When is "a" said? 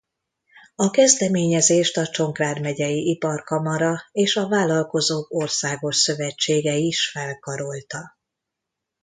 0.75-0.89, 1.97-2.07, 4.35-4.47